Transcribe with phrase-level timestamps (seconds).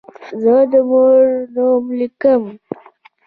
[0.41, 1.23] زه د مور
[1.55, 2.43] نوم لیکم.